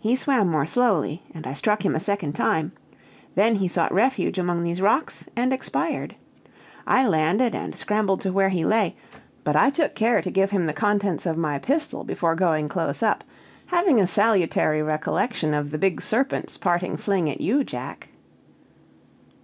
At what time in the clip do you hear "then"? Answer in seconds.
3.36-3.54